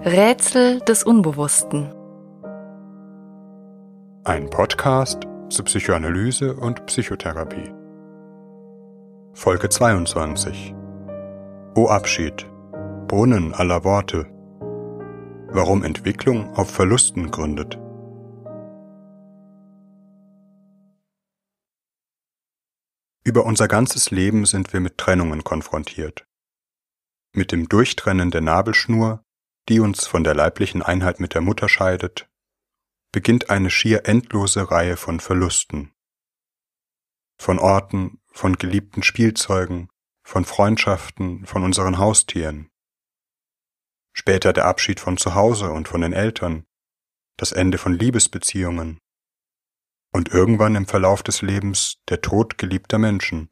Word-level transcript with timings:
Rätsel 0.00 0.80
des 0.80 1.04
Unbewussten. 1.04 1.94
Ein 4.24 4.50
Podcast 4.50 5.22
zu 5.48 5.62
Psychoanalyse 5.62 6.56
und 6.56 6.84
Psychotherapie. 6.86 7.72
Folge 9.34 9.68
22. 9.68 10.74
O 11.76 11.86
Abschied. 11.86 12.44
Brunnen 13.06 13.54
aller 13.54 13.84
Worte. 13.84 14.26
Warum 15.50 15.84
Entwicklung 15.84 16.52
auf 16.54 16.70
Verlusten 16.70 17.30
gründet. 17.30 17.78
Über 23.22 23.46
unser 23.46 23.68
ganzes 23.68 24.10
Leben 24.10 24.44
sind 24.44 24.72
wir 24.72 24.80
mit 24.80 24.98
Trennungen 24.98 25.44
konfrontiert. 25.44 26.26
Mit 27.32 27.52
dem 27.52 27.68
Durchtrennen 27.68 28.30
der 28.32 28.42
Nabelschnur 28.42 29.23
die 29.68 29.80
uns 29.80 30.06
von 30.06 30.24
der 30.24 30.34
leiblichen 30.34 30.82
Einheit 30.82 31.20
mit 31.20 31.34
der 31.34 31.40
Mutter 31.40 31.68
scheidet, 31.68 32.28
beginnt 33.12 33.50
eine 33.50 33.70
schier 33.70 34.06
endlose 34.06 34.70
Reihe 34.70 34.96
von 34.96 35.20
Verlusten. 35.20 35.92
Von 37.38 37.58
Orten, 37.58 38.20
von 38.32 38.56
geliebten 38.56 39.02
Spielzeugen, 39.02 39.88
von 40.22 40.44
Freundschaften, 40.44 41.46
von 41.46 41.62
unseren 41.62 41.98
Haustieren. 41.98 42.70
Später 44.12 44.52
der 44.52 44.66
Abschied 44.66 45.00
von 45.00 45.16
zu 45.16 45.34
Hause 45.34 45.70
und 45.70 45.88
von 45.88 46.00
den 46.00 46.12
Eltern, 46.12 46.66
das 47.36 47.52
Ende 47.52 47.78
von 47.78 47.94
Liebesbeziehungen 47.94 48.98
und 50.12 50.28
irgendwann 50.28 50.76
im 50.76 50.86
Verlauf 50.86 51.22
des 51.24 51.42
Lebens 51.42 51.96
der 52.08 52.20
Tod 52.20 52.56
geliebter 52.56 52.98
Menschen, 52.98 53.50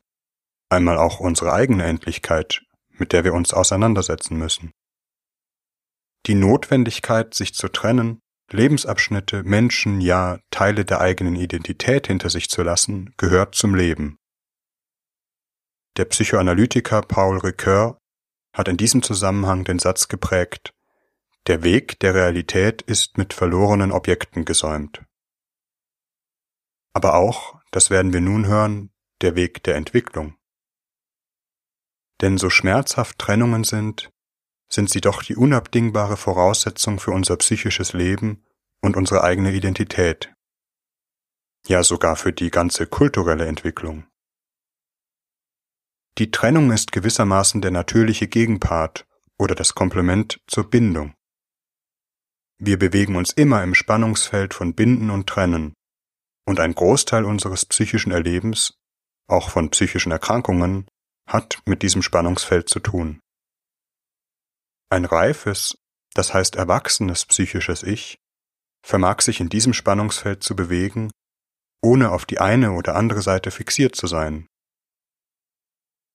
einmal 0.69 0.97
auch 0.97 1.19
unsere 1.19 1.53
eigene 1.53 1.85
Endlichkeit, 1.85 2.63
mit 2.91 3.13
der 3.13 3.25
wir 3.25 3.35
uns 3.35 3.53
auseinandersetzen 3.53 4.39
müssen. 4.39 4.73
Die 6.27 6.35
Notwendigkeit, 6.35 7.35
sich 7.35 7.55
zu 7.55 7.69
trennen, 7.69 8.21
Lebensabschnitte, 8.51 9.43
Menschen, 9.43 10.01
ja 10.01 10.39
Teile 10.51 10.85
der 10.85 11.01
eigenen 11.01 11.37
Identität 11.37 12.07
hinter 12.07 12.31
sich 12.31 12.49
zu 12.49 12.63
lassen, 12.63 13.15
gehört 13.17 13.55
zum 13.55 13.75
Leben. 13.75 14.19
Der 15.97 16.05
Psychoanalytiker 16.05 17.03
Paul 17.03 17.39
Ricoeur 17.39 17.99
hat 18.55 18.69
in 18.69 18.77
diesem 18.77 19.03
Zusammenhang 19.03 19.65
den 19.65 19.79
Satz 19.79 20.09
geprägt, 20.09 20.75
der 21.49 21.65
Weg 21.65 21.99
der 22.01 22.15
Realität 22.15 22.83
ist 22.83 23.19
mit 23.19 23.35
verlorenen 23.35 23.91
Objekten 23.91 24.45
gesäumt. 24.45 25.03
Aber 26.93 27.15
auch, 27.15 27.61
das 27.73 27.91
werden 27.91 28.13
wir 28.13 28.21
nun 28.21 28.47
hören, 28.47 28.91
der 29.23 29.35
Weg 29.35 29.63
der 29.65 29.75
Entwicklung. 29.77 30.37
Denn 32.21 32.39
so 32.39 32.49
schmerzhaft 32.49 33.19
Trennungen 33.19 33.65
sind, 33.65 34.12
sind 34.73 34.89
sie 34.89 35.01
doch 35.01 35.23
die 35.23 35.37
unabdingbare 35.37 36.17
Voraussetzung 36.17 36.99
für 36.99 37.11
unser 37.11 37.37
psychisches 37.37 37.93
Leben 37.93 38.43
und 38.81 38.97
unsere 38.97 39.23
eigene 39.23 39.53
Identität. 39.53 40.33
Ja 41.67 41.83
sogar 41.83 42.17
für 42.17 42.33
die 42.33 42.51
ganze 42.51 42.87
kulturelle 42.87 43.47
Entwicklung. 43.47 44.07
Die 46.19 46.31
Trennung 46.31 46.73
ist 46.73 46.93
gewissermaßen 46.93 47.61
der 47.61 47.71
natürliche 47.71 48.29
Gegenpart 48.29 49.07
oder 49.39 49.55
das 49.55 49.75
Komplement 49.75 50.41
zur 50.47 50.69
Bindung. 50.69 51.15
Wir 52.59 52.79
bewegen 52.79 53.17
uns 53.17 53.33
immer 53.33 53.63
im 53.63 53.75
Spannungsfeld 53.75 54.55
von 54.55 54.75
Binden 54.75 55.11
und 55.11 55.27
Trennen, 55.27 55.75
und 56.47 56.61
ein 56.61 56.75
Großteil 56.75 57.25
unseres 57.25 57.65
psychischen 57.67 58.13
Erlebens, 58.13 58.75
auch 59.29 59.51
von 59.51 59.71
psychischen 59.71 60.13
Erkrankungen, 60.13 60.87
hat 61.27 61.63
mit 61.67 61.83
diesem 61.83 62.03
Spannungsfeld 62.03 62.69
zu 62.69 62.81
tun. 62.81 63.21
Ein 64.93 65.07
reifes, 65.07 65.79
das 66.13 66.35
heißt 66.35 66.57
erwachsenes 66.57 67.25
psychisches 67.25 67.83
Ich, 67.83 68.19
vermag 68.85 69.23
sich 69.23 69.41
in 69.41 69.49
diesem 69.49 69.73
Spannungsfeld 69.73 70.43
zu 70.43 70.55
bewegen, 70.55 71.11
ohne 71.81 72.11
auf 72.11 72.27
die 72.27 72.41
eine 72.41 72.73
oder 72.73 72.95
andere 72.95 73.23
Seite 73.23 73.51
fixiert 73.51 73.97
zu 73.97 74.07
sein. 74.07 74.49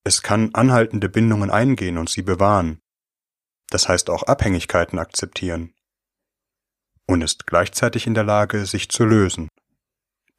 Es 0.03 0.21
kann 0.21 0.53
anhaltende 0.53 1.09
Bindungen 1.09 1.49
eingehen 1.49 1.97
und 1.97 2.11
sie 2.11 2.21
bewahren, 2.21 2.79
das 3.71 3.89
heißt 3.89 4.11
auch 4.11 4.21
Abhängigkeiten 4.21 4.99
akzeptieren, 4.99 5.73
und 7.07 7.23
ist 7.23 7.47
gleichzeitig 7.47 8.05
in 8.05 8.13
der 8.13 8.25
Lage, 8.25 8.67
sich 8.67 8.89
zu 8.89 9.05
lösen, 9.05 9.49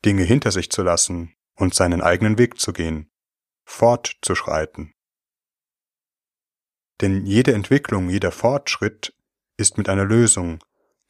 Dinge 0.04 0.22
hinter 0.22 0.53
sich 0.53 0.71
zu 0.71 0.84
lassen 0.84 1.34
und 1.56 1.75
seinen 1.75 2.03
eigenen 2.03 2.38
Weg 2.38 2.60
zu 2.60 2.72
gehen, 2.72 3.10
fortzuschreiten. 3.65 4.94
Denn 7.00 7.26
jede 7.26 7.53
Entwicklung, 7.53 8.10
jeder 8.10 8.32
Fortschritt 8.32 9.14
ist 9.56 9.78
mit 9.78 9.88
einer 9.88 10.04
Lösung, 10.04 10.62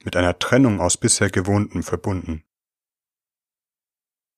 mit 0.04 0.16
einer 0.16 0.38
Trennung 0.38 0.80
aus 0.80 0.96
bisher 0.96 1.30
Gewohnten 1.30 1.82
verbunden. 1.82 2.44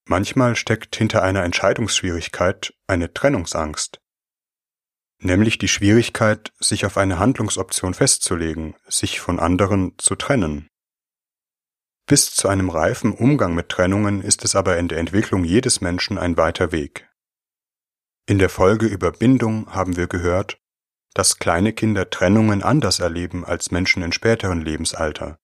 Manchmal 0.06 0.56
steckt 0.56 0.96
hinter 0.96 1.22
einer 1.22 1.44
Entscheidungsschwierigkeit 1.44 2.74
eine 2.86 3.12
Trennungsangst, 3.12 4.00
nämlich 5.22 5.58
die 5.58 5.68
Schwierigkeit, 5.68 6.52
sich 6.58 6.86
auf 6.86 6.96
eine 6.96 7.18
Handlungsoption 7.18 7.94
festzulegen, 7.94 8.74
sich 8.88 9.20
von 9.20 9.38
anderen 9.38 9.94
zu 9.98 10.16
trennen. 10.16 10.68
Bis 12.06 12.34
zu 12.34 12.48
einem 12.48 12.70
reifen 12.70 13.12
Umgang 13.12 13.54
mit 13.54 13.68
Trennungen 13.68 14.20
ist 14.20 14.44
es 14.44 14.56
aber 14.56 14.78
in 14.78 14.88
der 14.88 14.98
Entwicklung 14.98 15.44
jedes 15.44 15.80
Menschen 15.80 16.18
ein 16.18 16.36
weiter 16.36 16.72
Weg. 16.72 17.08
In 18.26 18.38
der 18.38 18.48
Folge 18.48 18.86
über 18.86 19.12
Bindung 19.12 19.72
haben 19.72 19.96
wir 19.96 20.08
gehört, 20.08 20.60
dass 21.14 21.38
kleine 21.38 21.72
Kinder 21.72 22.10
Trennungen 22.10 22.62
anders 22.62 23.00
erleben 23.00 23.44
als 23.44 23.70
Menschen 23.70 24.02
in 24.02 24.12
späteren 24.12 24.60
Lebensalter. 24.60 25.38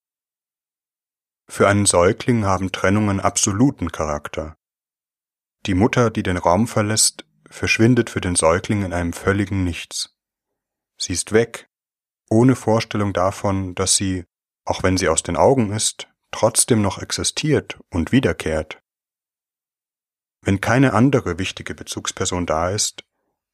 Für 1.49 1.69
einen 1.69 1.87
Säugling 1.87 2.44
haben 2.44 2.72
Trennungen 2.72 3.21
absoluten 3.21 3.93
Charakter. 3.93 4.56
Die 5.66 5.75
Mutter, 5.75 6.10
die 6.10 6.22
den 6.22 6.37
Raum 6.37 6.66
verlässt, 6.66 7.25
verschwindet 7.49 8.10
für 8.10 8.21
den 8.21 8.37
Säugling 8.37 8.84
in 8.84 8.93
einem 8.93 9.12
völligen 9.12 9.65
Nichts. 9.65 10.16
Sie 10.99 11.12
ist 11.12 11.32
weg, 11.32 11.69
ohne 12.31 12.56
Vorstellung 12.56 13.12
davon, 13.12 13.75
dass 13.75 13.97
sie, 13.97 14.25
auch 14.65 14.82
wenn 14.82 14.97
sie 14.97 15.09
aus 15.09 15.22
den 15.22 15.37
Augen 15.37 15.72
ist, 15.72 16.09
trotzdem 16.31 16.82
noch 16.82 16.99
existiert 16.99 17.78
und 17.91 18.12
wiederkehrt. 18.12 18.82
Wenn 20.43 20.60
keine 20.60 20.93
andere 20.93 21.38
wichtige 21.38 21.75
Bezugsperson 21.75 22.47
da 22.47 22.71
ist, 22.71 23.05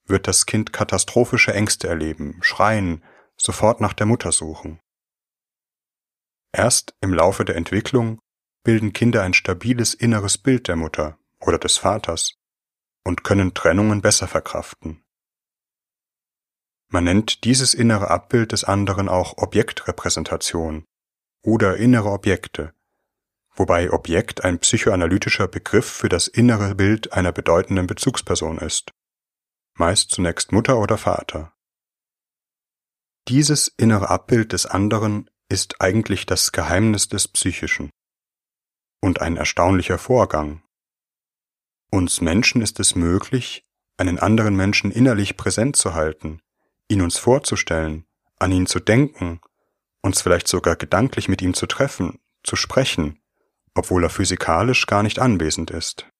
wird 0.06 0.28
das 0.28 0.46
Kind 0.46 0.72
katastrophische 0.72 1.54
Ängste 1.54 1.88
erleben, 1.88 2.38
schreien, 2.42 3.02
sofort 3.36 3.80
nach 3.80 3.92
der 3.92 4.06
Mutter 4.06 4.32
suchen. 4.32 4.80
Erst 6.52 6.94
im 7.00 7.14
Laufe 7.14 7.44
der 7.44 7.56
Entwicklung 7.56 8.20
bilden 8.62 8.92
Kinder 8.92 9.22
ein 9.22 9.34
stabiles 9.34 9.94
inneres 9.94 10.38
Bild 10.38 10.68
der 10.68 10.76
Mutter 10.76 11.18
oder 11.40 11.58
des 11.58 11.78
Vaters 11.78 12.34
und 13.04 13.24
können 13.24 13.54
Trennungen 13.54 14.02
besser 14.02 14.28
verkraften. 14.28 15.02
Man 16.88 17.04
nennt 17.04 17.44
dieses 17.44 17.72
innere 17.72 18.10
Abbild 18.10 18.52
des 18.52 18.64
anderen 18.64 19.08
auch 19.08 19.38
Objektrepräsentation 19.38 20.84
oder 21.42 21.78
innere 21.78 22.10
Objekte, 22.10 22.74
wobei 23.54 23.90
Objekt 23.90 24.44
ein 24.44 24.58
psychoanalytischer 24.58 25.48
Begriff 25.48 25.90
für 25.90 26.10
das 26.10 26.28
innere 26.28 26.74
Bild 26.74 27.14
einer 27.14 27.32
bedeutenden 27.32 27.86
Bezugsperson 27.86 28.58
ist 28.58 28.92
meist 29.74 30.10
zunächst 30.10 30.52
Mutter 30.52 30.78
oder 30.78 30.98
Vater. 30.98 31.52
Dieses 33.28 33.68
innere 33.68 34.10
Abbild 34.10 34.52
des 34.52 34.66
anderen 34.66 35.30
ist 35.48 35.80
eigentlich 35.80 36.26
das 36.26 36.52
Geheimnis 36.52 37.08
des 37.08 37.28
Psychischen 37.28 37.90
und 39.00 39.20
ein 39.20 39.36
erstaunlicher 39.36 39.98
Vorgang. 39.98 40.62
Uns 41.90 42.20
Menschen 42.20 42.62
ist 42.62 42.80
es 42.80 42.94
möglich, 42.94 43.64
einen 43.96 44.18
anderen 44.18 44.56
Menschen 44.56 44.90
innerlich 44.90 45.36
präsent 45.36 45.76
zu 45.76 45.94
halten, 45.94 46.40
ihn 46.88 47.02
uns 47.02 47.18
vorzustellen, 47.18 48.06
an 48.38 48.50
ihn 48.50 48.66
zu 48.66 48.80
denken, 48.80 49.40
uns 50.02 50.22
vielleicht 50.22 50.48
sogar 50.48 50.76
gedanklich 50.76 51.28
mit 51.28 51.42
ihm 51.42 51.54
zu 51.54 51.66
treffen, 51.66 52.18
zu 52.42 52.56
sprechen, 52.56 53.22
obwohl 53.74 54.02
er 54.04 54.10
physikalisch 54.10 54.86
gar 54.86 55.02
nicht 55.02 55.18
anwesend 55.18 55.70
ist. 55.70 56.11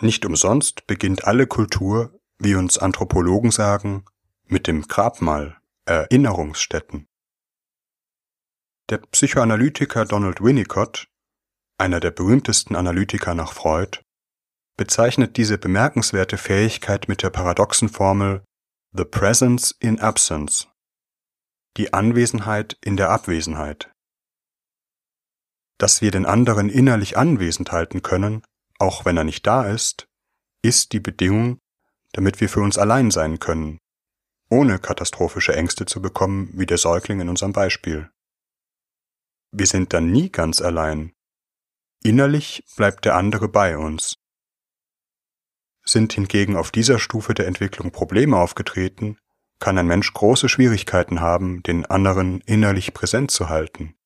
Nicht 0.00 0.24
umsonst 0.24 0.86
beginnt 0.86 1.24
alle 1.24 1.46
Kultur, 1.46 2.20
wie 2.38 2.54
uns 2.54 2.78
Anthropologen 2.78 3.50
sagen, 3.50 4.04
mit 4.46 4.66
dem 4.66 4.82
Grabmal, 4.86 5.58
Erinnerungsstätten. 5.86 7.08
Der 8.90 8.98
Psychoanalytiker 8.98 10.04
Donald 10.04 10.40
Winnicott, 10.40 11.08
einer 11.78 11.98
der 11.98 12.12
berühmtesten 12.12 12.76
Analytiker 12.76 13.34
nach 13.34 13.52
Freud, 13.52 14.00
bezeichnet 14.76 15.36
diese 15.36 15.58
bemerkenswerte 15.58 16.38
Fähigkeit 16.38 17.08
mit 17.08 17.22
der 17.22 17.30
paradoxen 17.30 17.88
Formel 17.88 18.44
The 18.96 19.04
Presence 19.04 19.74
in 19.80 19.98
Absence, 19.98 20.68
die 21.76 21.92
Anwesenheit 21.92 22.78
in 22.82 22.96
der 22.96 23.10
Abwesenheit. 23.10 23.90
Dass 25.78 26.00
wir 26.00 26.12
den 26.12 26.24
anderen 26.24 26.70
innerlich 26.70 27.18
anwesend 27.18 27.72
halten 27.72 28.02
können, 28.02 28.42
auch 28.78 29.04
wenn 29.04 29.16
er 29.16 29.24
nicht 29.24 29.46
da 29.46 29.66
ist, 29.66 30.08
ist 30.62 30.92
die 30.92 31.00
Bedingung, 31.00 31.60
damit 32.12 32.40
wir 32.40 32.48
für 32.48 32.60
uns 32.60 32.78
allein 32.78 33.10
sein 33.10 33.38
können, 33.38 33.78
ohne 34.50 34.78
katastrophische 34.78 35.54
Ängste 35.54 35.86
zu 35.86 36.00
bekommen 36.00 36.50
wie 36.54 36.66
der 36.66 36.78
Säugling 36.78 37.20
in 37.20 37.28
unserem 37.28 37.52
Beispiel. 37.52 38.10
Wir 39.50 39.66
sind 39.66 39.92
dann 39.92 40.10
nie 40.10 40.30
ganz 40.30 40.60
allein. 40.60 41.12
Innerlich 42.02 42.64
bleibt 42.76 43.04
der 43.04 43.16
andere 43.16 43.48
bei 43.48 43.76
uns. 43.76 44.14
Sind 45.84 46.12
hingegen 46.12 46.56
auf 46.56 46.70
dieser 46.70 46.98
Stufe 46.98 47.34
der 47.34 47.46
Entwicklung 47.46 47.90
Probleme 47.90 48.36
aufgetreten, 48.36 49.18
kann 49.58 49.78
ein 49.78 49.86
Mensch 49.86 50.12
große 50.12 50.48
Schwierigkeiten 50.48 51.20
haben, 51.20 51.62
den 51.62 51.86
anderen 51.86 52.40
innerlich 52.42 52.94
präsent 52.94 53.30
zu 53.30 53.48
halten. 53.48 53.96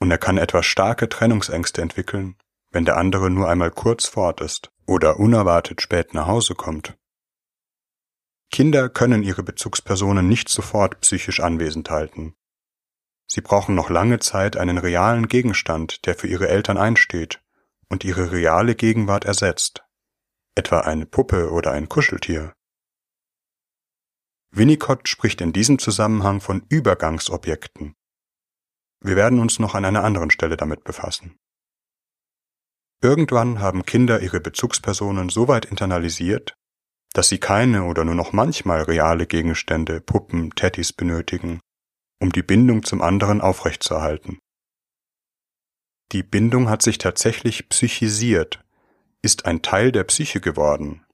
Und 0.00 0.10
er 0.10 0.18
kann 0.18 0.38
etwas 0.38 0.66
starke 0.66 1.08
Trennungsängste 1.08 1.82
entwickeln, 1.82 2.36
wenn 2.70 2.84
der 2.84 2.96
andere 2.96 3.30
nur 3.30 3.48
einmal 3.48 3.70
kurz 3.70 4.06
fort 4.06 4.40
ist 4.40 4.70
oder 4.86 5.18
unerwartet 5.18 5.82
spät 5.82 6.14
nach 6.14 6.26
Hause 6.26 6.54
kommt. 6.54 6.96
Kinder 8.50 8.88
können 8.88 9.22
ihre 9.22 9.42
Bezugspersonen 9.42 10.28
nicht 10.28 10.48
sofort 10.48 11.00
psychisch 11.00 11.40
anwesend 11.40 11.90
halten. 11.90 12.34
Sie 13.26 13.40
brauchen 13.40 13.76
noch 13.76 13.90
lange 13.90 14.18
Zeit 14.18 14.56
einen 14.56 14.78
realen 14.78 15.28
Gegenstand, 15.28 16.04
der 16.06 16.16
für 16.16 16.26
ihre 16.26 16.48
Eltern 16.48 16.78
einsteht 16.78 17.40
und 17.88 18.04
ihre 18.04 18.32
reale 18.32 18.74
Gegenwart 18.74 19.24
ersetzt, 19.24 19.84
etwa 20.56 20.80
eine 20.80 21.06
Puppe 21.06 21.50
oder 21.52 21.70
ein 21.70 21.88
Kuscheltier. 21.88 22.52
Winnicott 24.50 25.08
spricht 25.08 25.40
in 25.40 25.52
diesem 25.52 25.78
Zusammenhang 25.78 26.40
von 26.40 26.64
Übergangsobjekten. 26.68 27.94
Wir 29.00 29.14
werden 29.14 29.38
uns 29.38 29.60
noch 29.60 29.76
an 29.76 29.84
einer 29.84 30.02
anderen 30.02 30.30
Stelle 30.32 30.56
damit 30.56 30.82
befassen. 30.82 31.38
Irgendwann 33.02 33.60
haben 33.60 33.86
Kinder 33.86 34.20
ihre 34.20 34.40
Bezugspersonen 34.40 35.30
so 35.30 35.48
weit 35.48 35.64
internalisiert, 35.64 36.54
dass 37.12 37.28
sie 37.28 37.38
keine 37.38 37.84
oder 37.84 38.04
nur 38.04 38.14
noch 38.14 38.32
manchmal 38.32 38.82
reale 38.82 39.26
Gegenstände, 39.26 40.00
Puppen, 40.00 40.50
Teddys 40.54 40.92
benötigen, 40.92 41.60
um 42.20 42.30
die 42.30 42.42
Bindung 42.42 42.84
zum 42.84 43.00
anderen 43.00 43.40
aufrechtzuerhalten. 43.40 44.38
Die 46.12 46.22
Bindung 46.22 46.68
hat 46.68 46.82
sich 46.82 46.98
tatsächlich 46.98 47.68
psychisiert, 47.68 48.62
ist 49.22 49.46
ein 49.46 49.62
Teil 49.62 49.92
der 49.92 50.04
Psyche 50.04 50.40
geworden. 50.40 51.04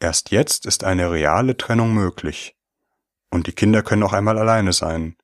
Erst 0.00 0.30
jetzt 0.30 0.66
ist 0.66 0.84
eine 0.84 1.12
reale 1.12 1.56
Trennung 1.56 1.94
möglich. 1.94 2.56
Und 3.30 3.46
die 3.46 3.52
Kinder 3.52 3.82
können 3.82 4.02
auch 4.02 4.12
einmal 4.12 4.38
alleine 4.38 4.72
sein, 4.72 5.16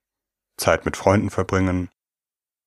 Zeit 0.58 0.84
mit 0.84 0.96
Freunden 0.96 1.30
verbringen, 1.30 1.88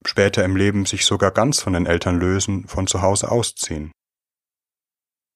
später 0.05 0.43
im 0.43 0.55
Leben 0.55 0.85
sich 0.85 1.05
sogar 1.05 1.31
ganz 1.31 1.61
von 1.61 1.73
den 1.73 1.85
Eltern 1.85 2.19
lösen, 2.19 2.67
von 2.67 2.87
zu 2.87 3.01
Hause 3.01 3.31
ausziehen. 3.31 3.91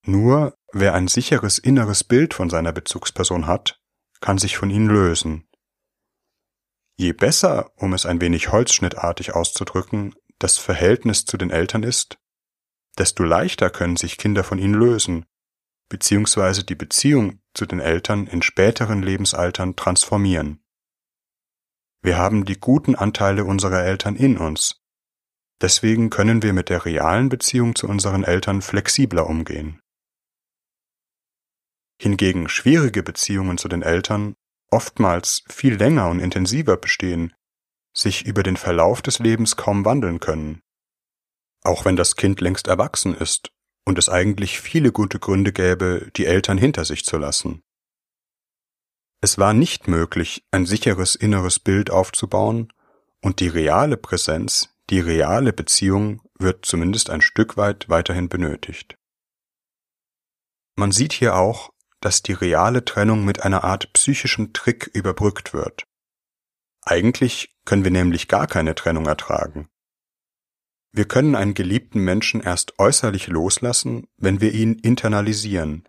Nur 0.05 0.57
wer 0.71 0.93
ein 0.93 1.07
sicheres 1.07 1.57
inneres 1.57 2.03
Bild 2.03 2.33
von 2.33 2.49
seiner 2.49 2.73
Bezugsperson 2.73 3.47
hat, 3.47 3.79
kann 4.19 4.37
sich 4.37 4.57
von 4.57 4.69
ihnen 4.69 4.87
lösen. 4.87 5.47
Je 6.97 7.13
besser, 7.13 7.71
um 7.77 7.93
es 7.93 8.05
ein 8.05 8.21
wenig 8.21 8.51
holzschnittartig 8.51 9.33
auszudrücken, 9.33 10.13
das 10.39 10.57
Verhältnis 10.57 11.25
zu 11.25 11.37
den 11.37 11.49
Eltern 11.49 11.83
ist, 11.83 12.17
desto 12.97 13.23
leichter 13.23 13.69
können 13.69 13.97
sich 13.97 14.17
Kinder 14.17 14.43
von 14.43 14.59
ihnen 14.59 14.75
lösen, 14.75 15.25
beziehungsweise 15.89 16.63
die 16.63 16.75
Beziehung 16.75 17.41
zu 17.53 17.65
den 17.65 17.79
Eltern 17.79 18.27
in 18.27 18.41
späteren 18.41 19.01
Lebensaltern 19.01 19.75
transformieren. 19.75 20.62
Wir 22.03 22.17
haben 22.17 22.43
die 22.43 22.59
guten 22.59 22.95
Anteile 22.95 23.45
unserer 23.45 23.81
Eltern 23.83 24.17
in 24.17 24.37
uns. 24.37 24.81
Deswegen 25.61 26.09
können 26.09 26.43
wir 26.43 26.51
mit 26.51 26.67
der 26.67 26.83
realen 26.83 27.29
Beziehung 27.29 27.75
zu 27.75 27.87
unseren 27.87 28.25
Eltern 28.25 28.61
flexibler 28.61 29.25
umgehen. 29.25 29.79
Hingegen 32.01 32.49
schwierige 32.49 33.03
Beziehungen 33.03 33.57
zu 33.57 33.69
den 33.69 33.81
Eltern 33.81 34.35
oftmals 34.69 35.43
viel 35.49 35.75
länger 35.75 36.09
und 36.09 36.19
intensiver 36.19 36.75
bestehen, 36.75 37.33
sich 37.95 38.25
über 38.25 38.43
den 38.43 38.57
Verlauf 38.57 39.01
des 39.01 39.19
Lebens 39.19 39.55
kaum 39.55 39.85
wandeln 39.85 40.19
können. 40.19 40.61
Auch 41.63 41.85
wenn 41.85 41.95
das 41.95 42.17
Kind 42.17 42.41
längst 42.41 42.67
erwachsen 42.67 43.15
ist 43.15 43.53
und 43.85 43.97
es 43.97 44.09
eigentlich 44.09 44.59
viele 44.59 44.91
gute 44.91 45.19
Gründe 45.19 45.53
gäbe, 45.53 46.11
die 46.17 46.25
Eltern 46.25 46.57
hinter 46.57 46.83
sich 46.83 47.05
zu 47.05 47.17
lassen. 47.17 47.61
Es 49.23 49.37
war 49.37 49.53
nicht 49.53 49.87
möglich, 49.87 50.43
ein 50.51 50.65
sicheres 50.65 51.15
inneres 51.15 51.57
Bild 51.57 51.89
aufzubauen, 51.89 52.73
und 53.21 53.39
die 53.39 53.47
reale 53.47 53.95
Präsenz, 53.95 54.67
die 54.89 54.99
reale 54.99 55.53
Beziehung 55.53 56.21
wird 56.37 56.65
zumindest 56.65 57.09
ein 57.09 57.21
Stück 57.21 57.55
weit 57.55 57.87
weiterhin 57.87 58.27
benötigt. 58.27 58.97
Man 60.75 60.91
sieht 60.91 61.13
hier 61.13 61.37
auch, 61.37 61.71
dass 62.01 62.21
die 62.21 62.33
reale 62.33 62.83
Trennung 62.83 63.23
mit 63.23 63.43
einer 63.43 63.63
Art 63.63 63.93
psychischem 63.93 64.51
Trick 64.51 64.91
überbrückt 64.93 65.53
wird. 65.53 65.85
Eigentlich 66.81 67.55
können 67.63 67.85
wir 67.85 67.91
nämlich 67.91 68.27
gar 68.27 68.47
keine 68.47 68.75
Trennung 68.75 69.05
ertragen. 69.05 69.69
Wir 70.91 71.05
können 71.05 71.35
einen 71.35 71.53
geliebten 71.53 72.01
Menschen 72.01 72.41
erst 72.41 72.77
äußerlich 72.77 73.27
loslassen, 73.27 74.05
wenn 74.17 74.41
wir 74.41 74.51
ihn 74.51 74.73
internalisieren, 74.73 75.87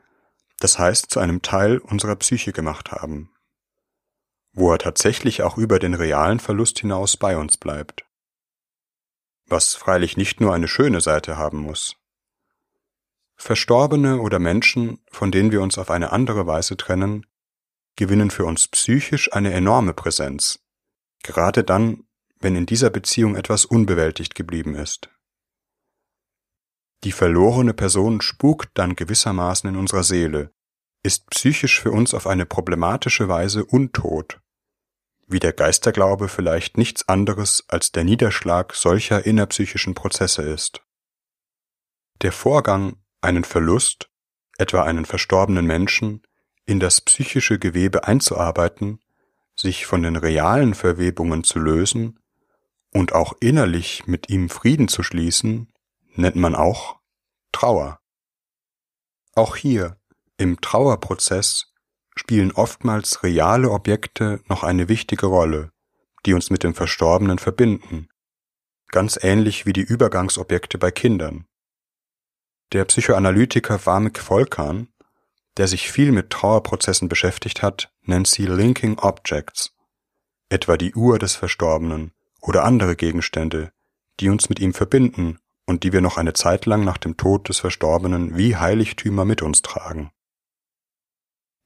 das 0.58 0.78
heißt 0.78 1.10
zu 1.10 1.20
einem 1.20 1.42
Teil 1.42 1.78
unserer 1.78 2.16
Psyche 2.16 2.52
gemacht 2.52 2.92
haben, 2.92 3.32
wo 4.52 4.72
er 4.72 4.78
tatsächlich 4.78 5.42
auch 5.42 5.58
über 5.58 5.78
den 5.78 5.94
realen 5.94 6.40
Verlust 6.40 6.78
hinaus 6.78 7.16
bei 7.16 7.36
uns 7.36 7.56
bleibt. 7.56 8.04
Was 9.46 9.74
freilich 9.74 10.16
nicht 10.16 10.40
nur 10.40 10.54
eine 10.54 10.68
schöne 10.68 11.00
Seite 11.00 11.36
haben 11.36 11.58
muss. 11.58 11.96
Verstorbene 13.36 14.20
oder 14.20 14.38
Menschen, 14.38 15.00
von 15.10 15.30
denen 15.30 15.52
wir 15.52 15.60
uns 15.60 15.76
auf 15.76 15.90
eine 15.90 16.12
andere 16.12 16.46
Weise 16.46 16.76
trennen, 16.76 17.26
gewinnen 17.96 18.30
für 18.30 18.44
uns 18.44 18.68
psychisch 18.68 19.32
eine 19.32 19.52
enorme 19.52 19.92
Präsenz, 19.92 20.60
gerade 21.22 21.64
dann, 21.64 22.04
wenn 22.40 22.56
in 22.56 22.66
dieser 22.66 22.90
Beziehung 22.90 23.36
etwas 23.36 23.64
unbewältigt 23.64 24.34
geblieben 24.34 24.74
ist. 24.74 25.10
Die 27.04 27.12
verlorene 27.12 27.74
Person 27.74 28.22
spukt 28.22 28.70
dann 28.74 28.96
gewissermaßen 28.96 29.68
in 29.68 29.76
unserer 29.76 30.04
Seele, 30.04 30.52
ist 31.02 31.28
psychisch 31.28 31.78
für 31.78 31.90
uns 31.90 32.14
auf 32.14 32.26
eine 32.26 32.46
problematische 32.46 33.28
Weise 33.28 33.66
untot, 33.66 34.40
wie 35.26 35.38
der 35.38 35.52
Geisterglaube 35.52 36.28
vielleicht 36.28 36.78
nichts 36.78 37.06
anderes 37.06 37.64
als 37.68 37.92
der 37.92 38.04
Niederschlag 38.04 38.74
solcher 38.74 39.26
innerpsychischen 39.26 39.94
Prozesse 39.94 40.42
ist. 40.42 40.82
Der 42.22 42.32
Vorgang, 42.32 42.96
einen 43.20 43.44
Verlust, 43.44 44.08
etwa 44.56 44.82
einen 44.84 45.04
verstorbenen 45.04 45.66
Menschen, 45.66 46.22
in 46.64 46.80
das 46.80 47.02
psychische 47.02 47.58
Gewebe 47.58 48.06
einzuarbeiten, 48.06 49.00
sich 49.54 49.84
von 49.84 50.02
den 50.02 50.16
realen 50.16 50.72
Verwebungen 50.72 51.44
zu 51.44 51.58
lösen 51.58 52.18
und 52.94 53.12
auch 53.12 53.34
innerlich 53.40 54.06
mit 54.06 54.30
ihm 54.30 54.48
Frieden 54.48 54.88
zu 54.88 55.02
schließen, 55.02 55.73
nennt 56.16 56.36
man 56.36 56.54
auch 56.54 57.00
Trauer. 57.52 58.00
Auch 59.34 59.56
hier, 59.56 59.98
im 60.36 60.60
Trauerprozess, 60.60 61.72
spielen 62.16 62.52
oftmals 62.52 63.22
reale 63.22 63.70
Objekte 63.70 64.40
noch 64.46 64.62
eine 64.62 64.88
wichtige 64.88 65.26
Rolle, 65.26 65.72
die 66.26 66.34
uns 66.34 66.50
mit 66.50 66.62
dem 66.62 66.74
Verstorbenen 66.74 67.38
verbinden, 67.38 68.08
ganz 68.88 69.18
ähnlich 69.20 69.66
wie 69.66 69.72
die 69.72 69.82
Übergangsobjekte 69.82 70.78
bei 70.78 70.90
Kindern. 70.90 71.46
Der 72.72 72.84
Psychoanalytiker 72.84 73.84
Warmik 73.86 74.18
Volkan, 74.18 74.88
der 75.56 75.68
sich 75.68 75.90
viel 75.90 76.12
mit 76.12 76.30
Trauerprozessen 76.30 77.08
beschäftigt 77.08 77.62
hat, 77.62 77.92
nennt 78.02 78.26
sie 78.26 78.46
Linking 78.46 78.98
Objects, 78.98 79.74
etwa 80.48 80.76
die 80.76 80.94
Uhr 80.94 81.18
des 81.18 81.36
Verstorbenen 81.36 82.12
oder 82.40 82.64
andere 82.64 82.96
Gegenstände, 82.96 83.72
die 84.20 84.28
uns 84.28 84.48
mit 84.48 84.60
ihm 84.60 84.74
verbinden 84.74 85.38
und 85.66 85.82
die 85.82 85.92
wir 85.92 86.00
noch 86.00 86.16
eine 86.16 86.32
Zeit 86.32 86.66
lang 86.66 86.84
nach 86.84 86.98
dem 86.98 87.16
Tod 87.16 87.48
des 87.48 87.58
Verstorbenen 87.60 88.36
wie 88.36 88.56
Heiligtümer 88.56 89.24
mit 89.24 89.42
uns 89.42 89.62
tragen. 89.62 90.10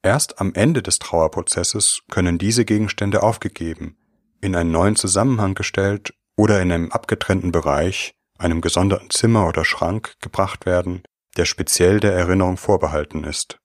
Erst 0.01 0.39
am 0.39 0.53
Ende 0.53 0.81
des 0.81 0.99
Trauerprozesses 0.99 2.01
können 2.09 2.37
diese 2.37 2.63
Gegenstände 2.63 3.21
aufgegeben, 3.21 3.97
in 4.41 4.55
einen 4.55 4.71
neuen 4.71 4.95
Zusammenhang 4.95 5.55
gestellt 5.55 6.13
oder 6.37 6.61
in 6.61 6.71
einem 6.71 6.91
abgetrennten 6.91 7.51
Bereich, 7.51 8.13
einem 8.37 8.61
gesonderten 8.61 9.09
Zimmer 9.09 9.47
oder 9.47 9.65
Schrank 9.65 10.15
gebracht 10.21 10.65
werden, 10.65 11.03
der 11.35 11.45
speziell 11.45 11.99
der 11.99 12.13
Erinnerung 12.13 12.55
vorbehalten 12.55 13.25
ist, 13.25 13.57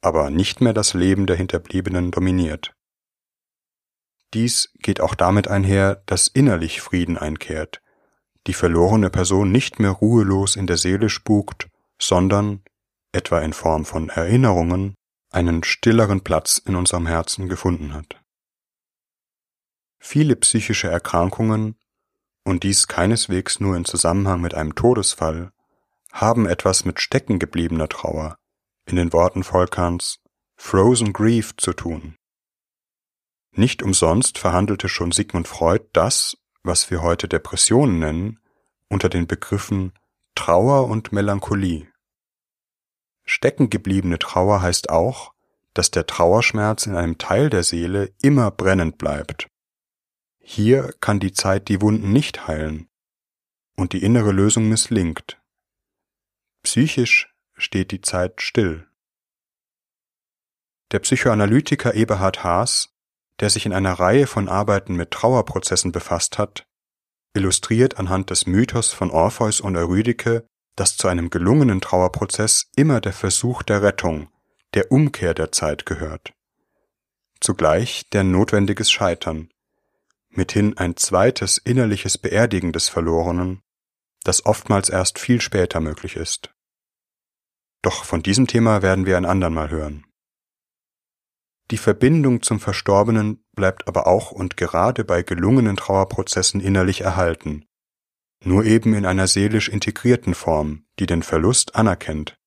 aber 0.00 0.30
nicht 0.30 0.60
mehr 0.60 0.72
das 0.72 0.94
Leben 0.94 1.26
der 1.26 1.36
Hinterbliebenen 1.36 2.10
dominiert. 2.10 2.74
Dies 4.34 4.72
geht 4.80 5.00
auch 5.00 5.14
damit 5.14 5.46
einher, 5.46 6.02
dass 6.06 6.26
innerlich 6.26 6.80
Frieden 6.80 7.18
einkehrt, 7.18 7.81
die 8.46 8.54
verlorene 8.54 9.10
Person 9.10 9.52
nicht 9.52 9.78
mehr 9.78 9.90
ruhelos 9.90 10.56
in 10.56 10.66
der 10.66 10.76
Seele 10.76 11.08
spukt, 11.08 11.68
sondern, 12.00 12.62
etwa 13.12 13.40
in 13.40 13.52
Form 13.52 13.84
von 13.84 14.08
Erinnerungen, 14.08 14.94
einen 15.30 15.62
stilleren 15.64 16.22
Platz 16.22 16.58
in 16.58 16.76
unserem 16.76 17.06
Herzen 17.06 17.48
gefunden 17.48 17.94
hat. 17.94 18.20
Viele 19.98 20.36
psychische 20.36 20.88
Erkrankungen, 20.88 21.76
und 22.44 22.64
dies 22.64 22.88
keineswegs 22.88 23.60
nur 23.60 23.76
in 23.76 23.84
Zusammenhang 23.84 24.40
mit 24.40 24.54
einem 24.54 24.74
Todesfall, 24.74 25.52
haben 26.10 26.46
etwas 26.46 26.84
mit 26.84 27.00
steckengebliebener 27.00 27.88
Trauer, 27.88 28.36
in 28.86 28.96
den 28.96 29.12
Worten 29.12 29.44
Volkans, 29.44 30.18
Frozen 30.56 31.12
Grief 31.12 31.56
zu 31.56 31.72
tun. 31.72 32.16
Nicht 33.54 33.82
umsonst 33.82 34.38
verhandelte 34.38 34.88
schon 34.88 35.12
Sigmund 35.12 35.46
Freud 35.46 35.84
das, 35.92 36.36
was 36.62 36.90
wir 36.90 37.02
heute 37.02 37.28
Depressionen 37.28 37.98
nennen, 37.98 38.40
unter 38.88 39.08
den 39.08 39.26
Begriffen 39.26 39.92
Trauer 40.34 40.88
und 40.88 41.12
Melancholie. 41.12 41.88
Steckengebliebene 43.24 44.18
Trauer 44.18 44.62
heißt 44.62 44.90
auch, 44.90 45.32
dass 45.74 45.90
der 45.90 46.06
Trauerschmerz 46.06 46.86
in 46.86 46.96
einem 46.96 47.18
Teil 47.18 47.50
der 47.50 47.62
Seele 47.62 48.12
immer 48.22 48.50
brennend 48.50 48.98
bleibt. 48.98 49.48
Hier 50.38 50.94
kann 51.00 51.20
die 51.20 51.32
Zeit 51.32 51.68
die 51.68 51.80
Wunden 51.80 52.12
nicht 52.12 52.46
heilen 52.46 52.88
und 53.76 53.92
die 53.92 54.02
innere 54.02 54.32
Lösung 54.32 54.68
misslingt. 54.68 55.40
Psychisch 56.62 57.34
steht 57.54 57.90
die 57.90 58.00
Zeit 58.00 58.42
still. 58.42 58.86
Der 60.90 60.98
Psychoanalytiker 60.98 61.94
Eberhard 61.94 62.44
Haas 62.44 62.92
der 63.40 63.50
sich 63.50 63.66
in 63.66 63.72
einer 63.72 63.94
Reihe 63.94 64.26
von 64.26 64.48
Arbeiten 64.48 64.94
mit 64.94 65.10
Trauerprozessen 65.10 65.92
befasst 65.92 66.38
hat, 66.38 66.64
illustriert 67.34 67.98
anhand 67.98 68.30
des 68.30 68.46
Mythos 68.46 68.92
von 68.92 69.10
Orpheus 69.10 69.60
und 69.60 69.76
Eurydike, 69.76 70.46
dass 70.76 70.96
zu 70.96 71.08
einem 71.08 71.30
gelungenen 71.30 71.80
Trauerprozess 71.80 72.70
immer 72.76 73.00
der 73.00 73.12
Versuch 73.12 73.62
der 73.62 73.82
Rettung, 73.82 74.28
der 74.74 74.90
Umkehr 74.90 75.34
der 75.34 75.52
Zeit 75.52 75.86
gehört. 75.86 76.32
Zugleich 77.40 78.08
der 78.12 78.24
notwendiges 78.24 78.90
Scheitern, 78.90 79.50
mithin 80.30 80.78
ein 80.78 80.96
zweites 80.96 81.58
innerliches 81.58 82.16
Beerdigen 82.18 82.72
des 82.72 82.88
Verlorenen, 82.88 83.62
das 84.24 84.46
oftmals 84.46 84.88
erst 84.88 85.18
viel 85.18 85.40
später 85.40 85.80
möglich 85.80 86.16
ist. 86.16 86.54
Doch 87.82 88.04
von 88.04 88.22
diesem 88.22 88.46
Thema 88.46 88.82
werden 88.82 89.06
wir 89.06 89.16
ein 89.16 89.26
andermal 89.26 89.70
hören. 89.70 90.06
Die 91.72 91.78
Verbindung 91.78 92.42
zum 92.42 92.60
Verstorbenen 92.60 93.42
bleibt 93.54 93.88
aber 93.88 94.06
auch 94.06 94.30
und 94.30 94.58
gerade 94.58 95.06
bei 95.06 95.22
gelungenen 95.22 95.78
Trauerprozessen 95.78 96.60
innerlich 96.60 97.00
erhalten, 97.00 97.64
nur 98.44 98.66
eben 98.66 98.92
in 98.92 99.06
einer 99.06 99.26
seelisch 99.26 99.70
integrierten 99.70 100.34
Form, 100.34 100.84
die 100.98 101.06
den 101.06 101.22
Verlust 101.22 101.74
anerkennt. 101.74 102.38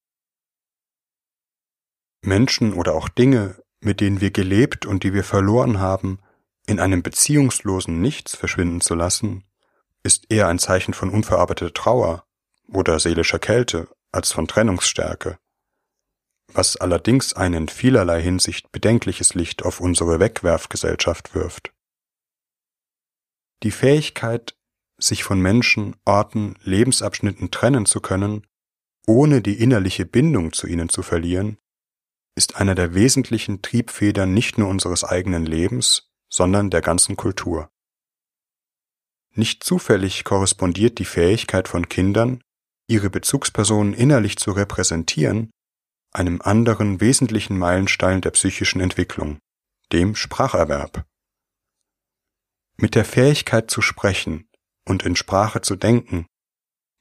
Menschen 2.22 2.74
oder 2.74 2.94
auch 2.94 3.10
Dinge, 3.10 3.60
mit 3.80 4.00
denen 4.00 4.22
wir 4.22 4.30
gelebt 4.30 4.86
und 4.86 5.04
die 5.04 5.16
wir 5.16 5.24
verloren 5.24 5.80
haben, 5.80 6.20
in 6.68 6.80
einem 6.80 7.02
beziehungslosen 7.02 8.00
Nichts 8.00 8.36
verschwinden 8.36 8.80
zu 8.80 8.94
lassen, 8.94 9.44
ist 10.04 10.28
eher 10.30 10.50
ein 10.50 10.60
Zeichen 10.60 10.94
von 10.94 11.10
unverarbeiteter 11.10 11.74
Trauer 11.74 12.28
oder 12.68 13.00
seelischer 13.00 13.40
Kälte 13.40 13.88
als 14.12 14.32
von 14.32 14.48
Trennungsstärke 14.48 15.40
was 16.54 16.78
allerdings 16.78 17.34
ein 17.34 17.54
in 17.54 17.68
vielerlei 17.68 18.22
Hinsicht 18.22 18.72
bedenkliches 18.72 19.34
Licht 19.34 19.64
auf 19.64 19.80
unsere 19.80 20.20
Wegwerfgesellschaft 20.20 21.36
wirft. 21.36 21.74
Die 23.64 23.72
Fähigkeit, 23.72 24.56
sich 24.98 25.24
von 25.24 25.40
Menschen, 25.42 25.96
Orten, 26.06 26.56
Lebensabschnitten 26.62 27.52
trennen 27.52 27.86
zu 27.86 28.00
können, 28.00 28.46
ohne 29.08 29.42
die 29.42 29.60
innerliche 29.60 30.06
Bindung 30.06 30.54
zu 30.54 30.68
ihnen 30.68 30.90
zu 30.90 31.04
verlieren, 31.04 31.58
ist 32.36 32.58
einer 32.58 32.76
der 32.76 32.94
wesentlichen 32.94 33.62
Triebfedern 33.62 34.34
nicht 34.34 34.58
nur 34.58 34.68
unseres 34.68 35.04
eigenen 35.04 35.46
Lebens, 35.46 36.10
sondern 36.30 36.70
der 36.70 36.82
ganzen 36.82 37.16
Kultur. 37.16 37.70
Nicht 39.34 39.64
zufällig 39.64 40.24
korrespondiert 40.24 40.98
die 41.00 41.06
Fähigkeit 41.06 41.68
von 41.68 41.90
Kindern, 41.90 42.42
ihre 42.88 43.10
Bezugspersonen 43.10 43.94
innerlich 43.94 44.38
zu 44.38 44.52
repräsentieren, 44.52 45.52
einem 46.16 46.42
anderen 46.42 47.02
wesentlichen 47.02 47.58
Meilenstein 47.58 48.22
der 48.22 48.32
psychischen 48.32 48.82
Entwicklung, 48.82 49.40
dem 49.92 50.16
Spracherwerb. 50.16 51.06
Mit 52.78 52.96
der 52.96 53.06
Fähigkeit 53.06 53.70
zu 53.70 53.82
sprechen 53.82 54.50
und 54.86 55.04
in 55.04 55.16
Sprache 55.16 55.62
zu 55.62 55.76
denken 55.76 56.26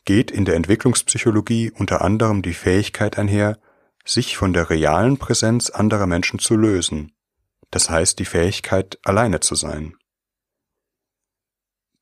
geht 0.05 0.31
in 0.31 0.45
der 0.45 0.57
Entwicklungspsychologie 0.57 1.71
unter 1.71 2.03
anderem 2.03 2.43
die 2.43 2.55
Fähigkeit 2.55 3.19
einher, 3.19 3.59
sich 4.05 4.37
von 4.37 4.53
der 4.53 4.69
realen 4.69 5.19
Präsenz 5.19 5.71
anderer 5.71 6.07
Menschen 6.07 6.39
zu 6.39 6.57
lösen, 6.57 7.13
das 7.71 7.89
heißt 7.89 8.19
die 8.19 8.27
Fähigkeit, 8.27 8.99
alleine 9.03 9.41
zu 9.41 9.55
sein. 9.55 9.97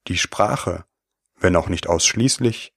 Die 0.09 0.19
Sprache, 0.19 0.85
wenn 1.37 1.55
auch 1.55 1.69
nicht 1.69 1.87
ausschließlich, 1.87 2.72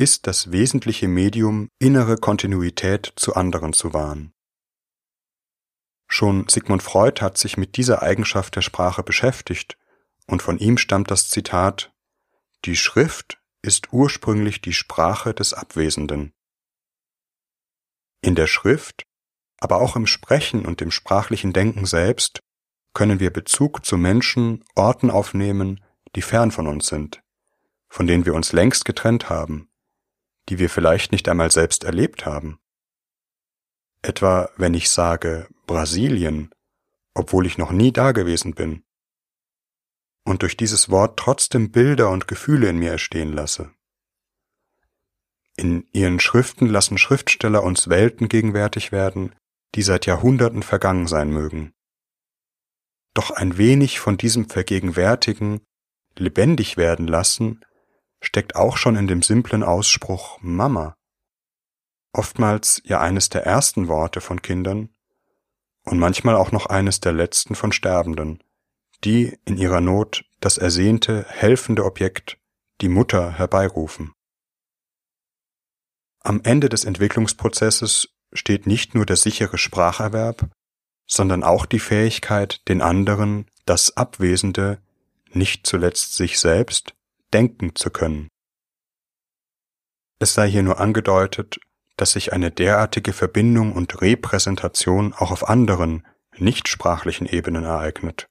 ist 0.00 0.26
das 0.26 0.50
wesentliche 0.50 1.08
Medium, 1.08 1.68
innere 1.78 2.16
Kontinuität 2.16 3.12
zu 3.16 3.34
anderen 3.34 3.74
zu 3.74 3.92
wahren. 3.92 4.32
Schon 6.08 6.48
Sigmund 6.48 6.82
Freud 6.82 7.20
hat 7.20 7.36
sich 7.36 7.58
mit 7.58 7.76
dieser 7.76 8.02
Eigenschaft 8.02 8.56
der 8.56 8.62
Sprache 8.62 9.02
beschäftigt, 9.02 9.76
und 10.26 10.40
von 10.40 10.58
ihm 10.58 10.78
stammt 10.78 11.10
das 11.10 11.28
Zitat 11.28 11.92
Die 12.64 12.76
Schrift 12.76 13.42
ist 13.60 13.92
ursprünglich 13.92 14.62
die 14.62 14.72
Sprache 14.72 15.34
des 15.34 15.52
Abwesenden. 15.52 16.32
In 18.22 18.34
der 18.34 18.46
Schrift, 18.46 19.02
aber 19.58 19.82
auch 19.82 19.96
im 19.96 20.06
Sprechen 20.06 20.64
und 20.64 20.80
im 20.80 20.90
sprachlichen 20.90 21.52
Denken 21.52 21.84
selbst 21.84 22.40
können 22.94 23.20
wir 23.20 23.30
Bezug 23.30 23.84
zu 23.84 23.98
Menschen, 23.98 24.64
Orten 24.74 25.10
aufnehmen, 25.10 25.84
die 26.16 26.22
fern 26.22 26.52
von 26.52 26.66
uns 26.66 26.86
sind, 26.86 27.20
von 27.90 28.06
denen 28.06 28.24
wir 28.24 28.32
uns 28.32 28.52
längst 28.52 28.86
getrennt 28.86 29.28
haben, 29.28 29.69
die 30.50 30.58
wir 30.58 30.68
vielleicht 30.68 31.12
nicht 31.12 31.28
einmal 31.28 31.50
selbst 31.50 31.84
erlebt 31.84 32.26
haben. 32.26 32.58
Etwa 34.02 34.50
wenn 34.56 34.74
ich 34.74 34.90
sage 34.90 35.48
Brasilien, 35.66 36.50
obwohl 37.14 37.46
ich 37.46 37.56
noch 37.56 37.70
nie 37.70 37.92
da 37.92 38.12
gewesen 38.12 38.54
bin, 38.54 38.82
und 40.24 40.42
durch 40.42 40.56
dieses 40.56 40.90
Wort 40.90 41.18
trotzdem 41.18 41.70
Bilder 41.70 42.10
und 42.10 42.28
Gefühle 42.28 42.68
in 42.68 42.78
mir 42.78 42.90
erstehen 42.90 43.32
lasse. 43.32 43.72
In 45.56 45.86
ihren 45.92 46.20
Schriften 46.20 46.66
lassen 46.66 46.98
Schriftsteller 46.98 47.62
uns 47.62 47.88
Welten 47.88 48.28
gegenwärtig 48.28 48.92
werden, 48.92 49.34
die 49.74 49.82
seit 49.82 50.06
Jahrhunderten 50.06 50.62
vergangen 50.62 51.06
sein 51.06 51.30
mögen. 51.30 51.72
Doch 53.14 53.30
ein 53.30 53.56
wenig 53.56 53.98
von 53.98 54.16
diesem 54.16 54.48
Vergegenwärtigen, 54.48 55.60
lebendig 56.16 56.76
werden 56.76 57.06
lassen, 57.06 57.64
steckt 58.20 58.56
auch 58.56 58.76
schon 58.76 58.96
in 58.96 59.06
dem 59.06 59.22
simplen 59.22 59.62
Ausspruch 59.62 60.38
Mama. 60.40 60.96
Oftmals 62.12 62.82
ja 62.84 63.00
eines 63.00 63.28
der 63.28 63.44
ersten 63.46 63.88
Worte 63.88 64.20
von 64.20 64.42
Kindern 64.42 64.90
und 65.84 65.98
manchmal 65.98 66.36
auch 66.36 66.52
noch 66.52 66.66
eines 66.66 67.00
der 67.00 67.12
letzten 67.12 67.54
von 67.54 67.72
Sterbenden, 67.72 68.42
die 69.04 69.38
in 69.44 69.56
ihrer 69.56 69.80
Not 69.80 70.24
das 70.40 70.58
ersehnte, 70.58 71.24
helfende 71.28 71.84
Objekt, 71.84 72.38
die 72.80 72.88
Mutter, 72.88 73.32
herbeirufen. 73.32 74.12
Am 76.20 76.40
Ende 76.42 76.68
des 76.68 76.84
Entwicklungsprozesses 76.84 78.14
steht 78.32 78.66
nicht 78.66 78.94
nur 78.94 79.06
der 79.06 79.16
sichere 79.16 79.58
Spracherwerb, 79.58 80.50
sondern 81.06 81.42
auch 81.42 81.66
die 81.66 81.80
Fähigkeit, 81.80 82.66
den 82.68 82.82
anderen, 82.82 83.50
das 83.64 83.96
Abwesende, 83.96 84.82
nicht 85.32 85.66
zuletzt 85.66 86.14
sich 86.16 86.38
selbst, 86.38 86.94
denken 87.32 87.74
zu 87.74 87.90
können. 87.90 88.28
Es 90.18 90.34
sei 90.34 90.50
hier 90.50 90.62
nur 90.62 90.80
angedeutet, 90.80 91.58
dass 91.96 92.12
sich 92.12 92.32
eine 92.32 92.50
derartige 92.50 93.12
Verbindung 93.12 93.72
und 93.72 94.00
Repräsentation 94.00 95.12
auch 95.12 95.30
auf 95.30 95.48
anderen, 95.48 96.06
nicht 96.36 96.68
sprachlichen 96.68 97.26
Ebenen 97.26 97.64
ereignet, 97.64 98.26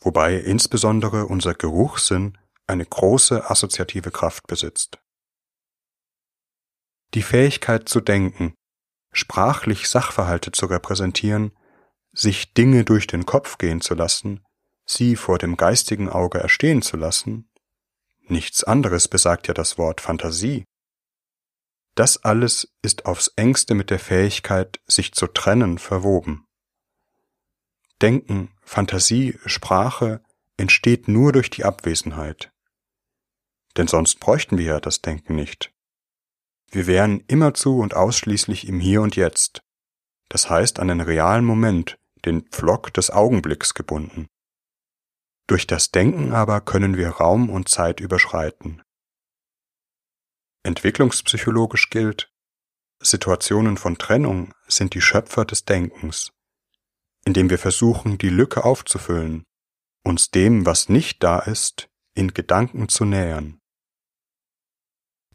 wobei 0.00 0.34
insbesondere 0.34 1.26
unser 1.26 1.54
Geruchssinn 1.54 2.38
eine 2.66 2.86
große 2.86 3.50
assoziative 3.50 4.10
Kraft 4.10 4.46
besitzt. 4.46 4.98
Die 7.14 7.22
Fähigkeit 7.22 7.88
zu 7.88 8.00
denken, 8.00 8.54
sprachlich 9.12 9.88
Sachverhalte 9.88 10.52
zu 10.52 10.66
repräsentieren, 10.66 11.52
sich 12.12 12.54
Dinge 12.54 12.84
durch 12.84 13.06
den 13.06 13.26
Kopf 13.26 13.58
gehen 13.58 13.80
zu 13.80 13.94
lassen, 13.94 14.44
sie 14.84 15.16
vor 15.16 15.38
dem 15.38 15.56
geistigen 15.56 16.08
Auge 16.08 16.38
erstehen 16.38 16.82
zu 16.82 16.96
lassen, 16.96 17.49
Nichts 18.30 18.62
anderes 18.62 19.08
besagt 19.08 19.48
ja 19.48 19.54
das 19.54 19.76
Wort 19.76 20.00
Fantasie. 20.00 20.64
Das 21.96 22.22
alles 22.22 22.72
ist 22.80 23.04
aufs 23.04 23.32
engste 23.34 23.74
mit 23.74 23.90
der 23.90 23.98
Fähigkeit, 23.98 24.80
sich 24.86 25.12
zu 25.12 25.26
trennen, 25.26 25.78
verwoben. 25.78 26.46
Denken, 28.00 28.54
Fantasie, 28.62 29.36
Sprache 29.46 30.22
entsteht 30.56 31.08
nur 31.08 31.32
durch 31.32 31.50
die 31.50 31.64
Abwesenheit. 31.64 32.52
Denn 33.76 33.88
sonst 33.88 34.20
bräuchten 34.20 34.58
wir 34.58 34.64
ja 34.64 34.80
das 34.80 35.02
Denken 35.02 35.34
nicht. 35.34 35.72
Wir 36.70 36.86
wären 36.86 37.24
immerzu 37.26 37.80
und 37.80 37.94
ausschließlich 37.94 38.68
im 38.68 38.78
Hier 38.78 39.02
und 39.02 39.16
Jetzt, 39.16 39.60
das 40.28 40.48
heißt 40.48 40.78
an 40.78 40.86
den 40.86 41.00
realen 41.00 41.44
Moment, 41.44 41.98
den 42.24 42.42
Pflock 42.42 42.94
des 42.94 43.10
Augenblicks 43.10 43.74
gebunden. 43.74 44.28
Durch 45.50 45.66
das 45.66 45.90
Denken 45.90 46.32
aber 46.32 46.60
können 46.60 46.96
wir 46.96 47.08
Raum 47.08 47.50
und 47.50 47.68
Zeit 47.68 47.98
überschreiten. 47.98 48.82
Entwicklungspsychologisch 50.62 51.90
gilt, 51.90 52.32
Situationen 53.02 53.76
von 53.76 53.98
Trennung 53.98 54.54
sind 54.68 54.94
die 54.94 55.00
Schöpfer 55.00 55.44
des 55.44 55.64
Denkens, 55.64 56.30
indem 57.24 57.50
wir 57.50 57.58
versuchen, 57.58 58.16
die 58.16 58.28
Lücke 58.28 58.62
aufzufüllen, 58.62 59.42
uns 60.04 60.30
dem, 60.30 60.66
was 60.66 60.88
nicht 60.88 61.20
da 61.24 61.40
ist, 61.40 61.88
in 62.14 62.32
Gedanken 62.32 62.88
zu 62.88 63.04
nähern. 63.04 63.58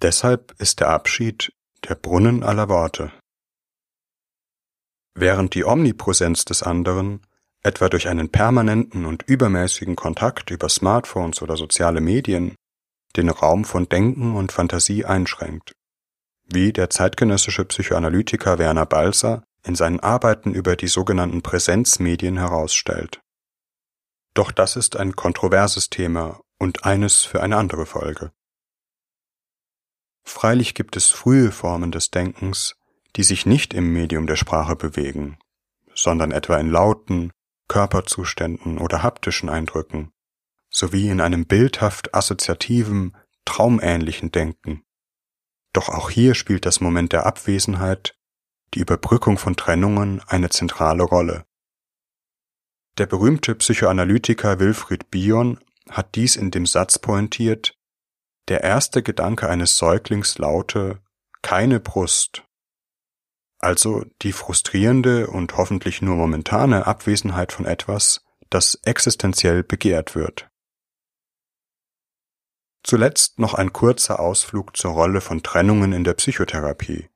Deshalb 0.02 0.56
ist 0.62 0.80
der 0.80 0.92
Abschied 0.92 1.52
der 1.90 1.96
Brunnen 1.96 2.42
aller 2.42 2.70
Worte. 2.70 3.12
Während 5.14 5.56
die 5.56 5.66
Omnipräsenz 5.66 6.46
des 6.46 6.64
anderen, 6.64 7.28
etwa 7.66 7.90
durch 7.90 8.08
einen 8.08 8.30
permanenten 8.30 9.06
und 9.06 9.24
übermäßigen 9.24 9.96
Kontakt 9.96 10.52
über 10.52 10.70
Smartphones 10.70 11.42
oder 11.42 11.58
soziale 11.58 12.00
Medien, 12.00 12.54
den 13.16 13.30
Raum 13.30 13.66
von 13.66 13.90
Denken 13.90 14.36
und 14.36 14.52
Fantasie 14.52 15.04
einschränkt, 15.04 15.74
wie 16.44 16.72
der 16.72 16.92
zeitgenössische 16.92 17.66
Psychoanalytiker 17.66 18.60
Werner 18.60 18.86
Balzer 18.86 19.44
in 19.66 19.74
seinen 19.74 20.00
Arbeiten 20.00 20.54
über 20.54 20.76
die 20.76 20.88
sogenannten 20.88 21.42
Präsenzmedien 21.42 22.38
herausstellt. 22.38 23.20
Doch 24.36 24.52
das 24.52 24.76
ist 24.76 24.96
ein 24.96 25.16
kontroverses 25.16 25.90
Thema 25.90 26.42
und 26.60 26.86
eines 26.86 27.24
für 27.24 27.42
eine 27.42 27.58
andere 27.58 27.88
Folge. 27.88 28.32
Freilich 30.24 30.76
gibt 30.76 30.96
es 30.98 31.10
frühe 31.10 31.52
Formen 31.52 31.92
des 31.92 32.12
Denkens, 32.12 32.76
die 33.16 33.24
sich 33.24 33.48
nicht 33.48 33.74
im 33.74 33.92
Medium 33.92 34.28
der 34.28 34.36
Sprache 34.36 34.76
bewegen, 34.76 35.40
sondern 35.96 36.32
etwa 36.32 36.58
in 36.58 36.70
Lauten, 36.70 37.32
Körperzuständen 37.68 38.78
oder 38.78 39.04
haptischen 39.04 39.50
Eindrücken, 39.50 40.14
sowie 40.70 41.10
in 41.10 41.22
einem 41.22 41.46
bildhaft 41.46 42.14
assoziativen, 42.14 43.16
traumähnlichen 43.46 44.32
Denken. 44.32 44.84
Doch 45.74 45.90
auch 45.90 46.10
hier 46.10 46.36
spielt 46.36 46.66
das 46.66 46.80
Moment 46.80 47.12
der 47.14 47.26
Abwesenheit, 47.26 48.18
die 48.74 48.80
Überbrückung 48.80 49.38
von 49.38 49.56
Trennungen 49.56 50.22
eine 50.28 50.50
zentrale 50.50 51.04
Rolle. 51.04 51.46
Der 52.98 53.08
berühmte 53.08 53.56
Psychoanalytiker 53.56 54.60
Wilfried 54.60 55.10
Bion 55.12 55.60
hat 55.90 56.16
dies 56.16 56.36
in 56.36 56.52
dem 56.52 56.66
Satz 56.66 56.98
pointiert, 56.98 57.78
der 58.48 58.64
erste 58.64 59.02
Gedanke 59.02 59.50
eines 59.50 59.78
Säuglings 59.78 60.38
laute 60.38 61.02
keine 61.42 61.80
Brust. 61.80 62.45
Also 63.66 64.06
die 64.22 64.32
frustrierende 64.32 65.26
und 65.26 65.58
hoffentlich 65.58 66.04
nur 66.04 66.18
momentane 66.18 66.86
Abwesenheit 66.86 67.52
von 67.52 67.66
etwas, 67.66 68.24
das 68.52 68.76
existenziell 68.84 69.64
begehrt 69.64 70.14
wird. 70.14 70.52
Zuletzt 72.84 73.40
noch 73.40 73.56
ein 73.56 73.74
kurzer 73.74 74.20
Ausflug 74.20 74.78
zur 74.78 74.92
Rolle 74.92 75.20
von 75.20 75.42
Trennungen 75.42 75.94
in 75.94 76.04
der 76.04 76.14
Psychotherapie. 76.14 77.10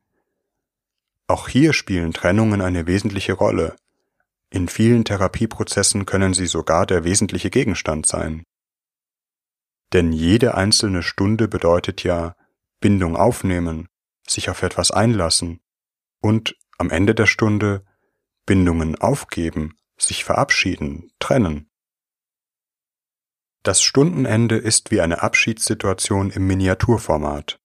Auch 1.27 1.49
hier 1.49 1.71
spielen 1.73 2.13
Trennungen 2.13 2.61
eine 2.61 2.87
wesentliche 2.87 3.33
Rolle. 3.33 3.75
In 4.49 4.69
vielen 4.69 5.05
Therapieprozessen 5.05 6.07
können 6.07 6.33
sie 6.33 6.47
sogar 6.47 6.87
der 6.87 7.03
wesentliche 7.03 7.51
Gegenstand 7.51 8.07
sein. 8.07 8.41
Denn 9.93 10.11
jede 10.11 10.55
einzelne 10.55 11.03
Stunde 11.03 11.47
bedeutet 11.47 12.03
ja 12.03 12.35
Bindung 12.79 13.15
aufnehmen, 13.15 13.87
sich 14.27 14.49
auf 14.49 14.63
etwas 14.63 14.89
einlassen 14.89 15.61
und 16.21 16.55
am 16.77 16.89
Ende 16.89 17.15
der 17.15 17.25
Stunde 17.25 17.85
Bindungen 18.45 18.95
aufgeben, 18.95 19.77
sich 19.97 20.23
verabschieden, 20.23 21.11
trennen. 21.19 21.69
Das 23.63 23.81
Stundenende 23.81 24.55
ist 24.55 24.89
wie 24.89 25.01
eine 25.01 25.21
Abschiedssituation 25.21 26.31
im 26.31 26.47
Miniaturformat, 26.47 27.59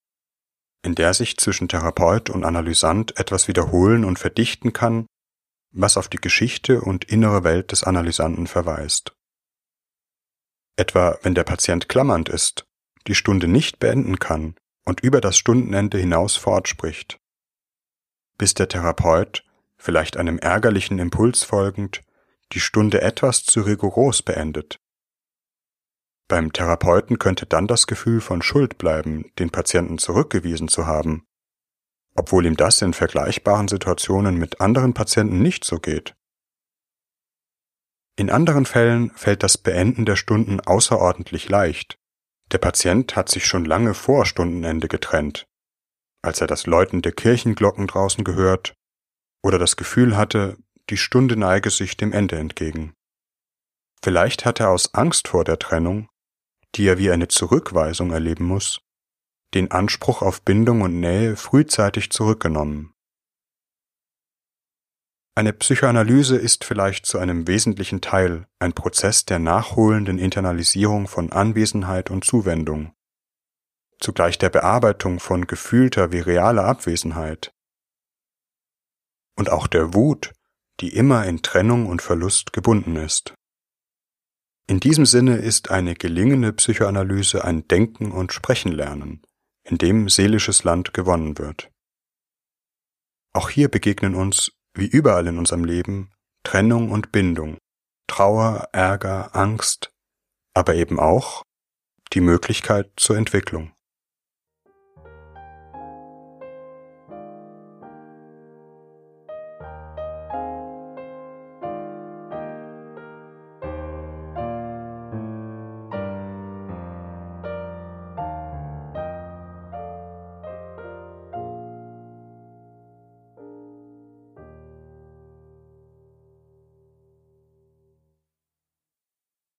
in 0.83 0.95
der 0.95 1.15
sich 1.15 1.39
zwischen 1.39 1.69
Therapeut 1.69 2.31
und 2.31 2.45
Analysant 2.45 3.17
etwas 3.19 3.49
wiederholen 3.49 4.05
und 4.05 4.19
verdichten 4.19 4.73
kann, 4.73 5.07
was 5.71 5.97
auf 5.97 6.09
die 6.09 6.19
Geschichte 6.19 6.81
und 6.81 7.05
innere 7.05 7.45
Welt 7.45 7.73
des 7.73 7.85
Analysanten 7.85 8.47
verweist. 8.47 9.17
Etwa 10.77 11.19
wenn 11.23 11.35
der 11.35 11.45
Patient 11.45 11.89
klammernd 11.89 12.29
ist, 12.29 12.67
die 13.07 13.15
Stunde 13.15 13.49
nicht 13.49 13.79
beenden 13.79 14.19
kann 14.19 14.57
und 14.85 15.01
über 15.01 15.21
das 15.21 15.37
Stundenende 15.39 15.99
hinaus 15.99 16.37
fortspricht. 16.37 17.21
Bis 18.37 18.55
der 18.55 18.69
Therapeut, 18.69 19.45
vielleicht 19.77 20.17
einem 20.17 20.39
ärgerlichen 20.39 20.99
Impuls 20.99 21.45
folgend, 21.45 22.03
die 22.53 22.61
Stunde 22.61 23.01
etwas 23.01 23.45
zu 23.45 23.63
rigoros 23.63 24.23
beendet. 24.23 24.81
Beim 26.27 26.53
Therapeuten 26.53 27.19
könnte 27.19 27.47
dann 27.47 27.67
das 27.67 27.87
Gefühl 27.87 28.21
von 28.21 28.43
Schuld 28.43 28.79
bleiben, 28.79 29.31
den 29.39 29.51
Patienten 29.51 29.99
zurückgewiesen 29.99 30.69
zu 30.69 30.87
haben, 30.87 31.27
obwohl 32.15 32.47
ihm 32.47 32.57
das 32.57 32.81
in 32.81 32.95
vergleichbaren 32.95 33.69
Situationen 33.69 34.37
mit 34.37 34.61
anderen 34.61 34.95
Patienten 34.95 35.43
nicht 35.43 35.65
so 35.65 35.79
geht. 35.79 36.15
In 38.17 38.31
anderen 38.31 38.65
Fällen 38.65 39.11
fällt 39.11 39.43
das 39.43 39.59
Beenden 39.59 40.07
der 40.07 40.17
Stunden 40.17 40.61
außerordentlich 40.61 41.49
leicht. 41.49 41.99
Der 42.53 42.59
Patient 42.59 43.17
hat 43.17 43.29
sich 43.29 43.47
schon 43.47 43.65
lange 43.65 43.95
vor 43.95 44.25
Stundenende 44.25 44.87
getrennt, 44.87 45.47
als 46.25 46.41
er 46.41 46.47
das 46.47 46.67
Läuten 46.67 47.03
der 47.03 47.13
Kirchenglocken 47.13 47.87
draußen 47.87 48.25
gehört 48.25 48.75
oder 49.43 49.59
das 49.59 49.77
Gefühl 49.77 50.17
hatte, 50.17 50.57
die 50.91 50.97
Stunde 50.97 51.37
neige 51.37 51.71
sich 51.71 51.97
dem 51.97 52.13
Ende 52.13 52.37
entgegen. 52.37 52.95
Vielleicht 54.03 54.45
hat 54.45 54.61
er 54.61 54.71
aus 54.71 54.95
Angst 54.95 55.29
vor 55.29 55.45
der 55.45 55.59
Trennung, 55.59 56.09
die 56.75 56.87
er 56.87 56.99
wie 56.99 57.11
eine 57.11 57.29
Zurückweisung 57.29 58.11
erleben 58.11 58.45
muss, 58.45 58.81
den 59.55 59.71
Anspruch 59.71 60.23
auf 60.23 60.43
Bindung 60.43 60.83
und 60.83 60.99
Nähe 60.99 61.37
frühzeitig 61.37 62.11
zurückgenommen. 62.11 62.93
Eine 65.37 65.53
Psychoanalyse 65.53 66.37
ist 66.37 66.65
vielleicht 66.65 67.07
zu 67.07 67.19
einem 67.19 67.49
wesentlichen 67.49 68.01
Teil 68.01 68.47
ein 68.61 68.73
Prozess 68.73 69.25
der 69.25 69.41
nachholenden 69.41 70.19
Internalisierung 70.19 71.09
von 71.09 71.33
Anwesenheit 71.33 72.11
und 72.11 72.25
Zuwendung, 72.25 72.95
zugleich 74.05 74.39
der 74.39 74.51
Bearbeitung 74.51 75.19
von 75.19 75.47
gefühlter 75.47 76.13
wie 76.13 76.21
realer 76.21 76.65
Abwesenheit 76.65 77.53
und 79.37 79.51
auch 79.51 79.67
der 79.67 79.95
Wut, 79.95 80.33
die 80.81 80.95
immer 80.95 81.25
in 81.25 81.43
Trennung 81.43 81.87
und 81.87 82.03
Verlust 82.03 82.53
gebunden 82.53 82.97
ist. 82.97 83.35
In 84.67 84.79
diesem 84.79 85.07
Sinne 85.07 85.39
ist 85.39 85.71
eine 85.71 85.95
gelingende 85.95 86.53
Psychoanalyse 86.53 87.45
ein 87.45 87.67
Denken 87.67 88.13
und 88.13 88.33
Sprechen 88.33 88.73
lernen, 88.73 89.23
in 89.63 89.79
dem 89.79 90.09
seelisches 90.09 90.65
Land 90.65 90.95
gewonnen 90.95 91.39
wird. 91.39 91.71
Auch 93.33 93.51
hier 93.51 93.69
begegnen 93.69 94.15
uns 94.15 94.53
wie 94.75 94.87
überall 94.87 95.27
in 95.27 95.39
unserem 95.39 95.65
Leben, 95.65 96.13
Trennung 96.45 96.91
und 96.91 97.11
Bindung, 97.11 97.57
Trauer, 98.07 98.69
Ärger, 98.73 99.35
Angst, 99.35 99.93
aber 100.55 100.75
eben 100.75 101.01
auch 101.01 101.43
die 102.13 102.21
Möglichkeit 102.21 102.93
zur 102.97 103.17
Entwicklung. 103.17 103.74